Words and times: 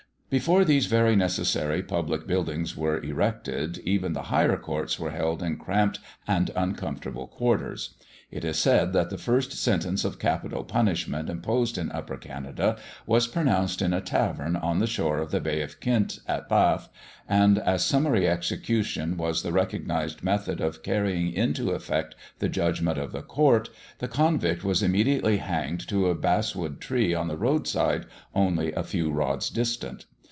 Before 0.31 0.63
these 0.63 0.85
very 0.85 1.17
necessary 1.17 1.83
public 1.83 2.25
buildings 2.25 2.77
were 2.77 3.01
erected, 3.03 3.79
even 3.79 4.13
the 4.13 4.21
higher 4.31 4.55
courts 4.55 4.97
were 4.97 5.11
held 5.11 5.43
in 5.43 5.57
cramped 5.57 5.99
and 6.25 6.49
uncomfortable 6.55 7.27
quarters. 7.27 7.95
It 8.31 8.45
is 8.45 8.57
said 8.57 8.93
that 8.93 9.09
the 9.09 9.17
first 9.17 9.51
sentence 9.51 10.05
of 10.05 10.19
capital 10.19 10.63
punishment 10.63 11.29
imposed 11.29 11.77
in 11.77 11.91
Upper 11.91 12.15
Canada 12.15 12.77
was 13.05 13.27
pronounced 13.27 13.81
in 13.81 13.91
a 13.91 13.99
tavern 13.99 14.55
on 14.55 14.79
the 14.79 14.87
shore 14.87 15.17
of 15.17 15.31
the 15.31 15.41
Bay 15.41 15.61
of 15.63 15.81
Quinte 15.81 16.19
at 16.29 16.47
Bath, 16.47 16.87
and, 17.27 17.59
as 17.59 17.83
summary 17.83 18.25
execution 18.25 19.17
was 19.17 19.43
the 19.43 19.51
recognized 19.51 20.23
method 20.23 20.61
of 20.61 20.81
carrying 20.81 21.33
into 21.33 21.71
effect 21.71 22.15
the 22.39 22.47
judgment 22.47 22.97
of 22.97 23.11
the 23.11 23.21
court, 23.21 23.69
the 23.99 24.07
convict 24.07 24.63
was 24.63 24.81
immediately 24.81 25.39
hanged 25.39 25.85
to 25.89 26.07
a 26.07 26.15
basswood 26.15 26.79
tree 26.79 27.13
on 27.13 27.27
the 27.27 27.35
roadside, 27.35 28.05
only 28.33 28.71
a 28.71 28.81
few 28.83 29.11
rods 29.11 29.49
distant. 29.49 30.05